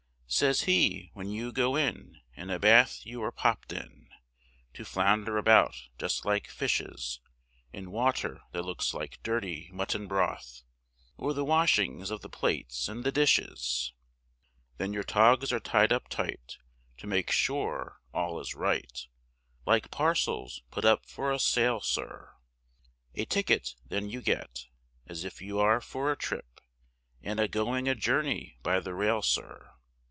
Says 0.33 0.61
he, 0.61 1.09
when 1.13 1.29
you 1.29 1.51
go 1.51 1.75
in, 1.75 2.21
in 2.37 2.49
a 2.49 2.57
bath 2.57 3.01
you 3.05 3.21
are 3.21 3.33
popt 3.33 3.73
in, 3.73 4.07
To 4.75 4.85
flounder 4.85 5.37
about 5.37 5.75
just 5.97 6.23
like 6.23 6.47
fishes, 6.47 7.19
In 7.73 7.91
water 7.91 8.39
that 8.53 8.63
looks 8.63 8.93
like 8.93 9.21
dirty 9.23 9.67
mutton 9.73 10.07
broth, 10.07 10.63
Or 11.17 11.33
the 11.33 11.43
washings 11.43 12.09
of 12.11 12.21
the 12.21 12.29
plates 12.29 12.87
and 12.87 13.03
the 13.03 13.11
dishes; 13.11 13.91
Then 14.77 14.93
your 14.93 15.03
togs 15.03 15.51
are 15.51 15.59
tied 15.59 15.91
up 15.91 16.07
tight, 16.07 16.55
to 16.99 17.07
make 17.07 17.29
sure 17.29 17.99
all 18.13 18.39
is 18.39 18.55
right, 18.55 19.05
Like 19.65 19.91
parcels 19.91 20.61
put 20.71 20.85
up 20.85 21.05
for 21.09 21.33
a 21.33 21.39
sale, 21.39 21.81
sir, 21.81 22.31
A 23.15 23.25
ticket 23.25 23.75
then 23.89 24.09
you 24.09 24.21
get, 24.21 24.67
as 25.07 25.25
if 25.25 25.41
you 25.41 25.59
are 25.59 25.81
for 25.81 26.09
a 26.09 26.15
trip, 26.15 26.61
And 27.21 27.37
a 27.37 27.49
going 27.49 27.89
a 27.89 27.95
journey 27.95 28.57
by 28.63 28.79
the 28.79 28.93
rail, 28.93 29.21
sir. 29.21 29.67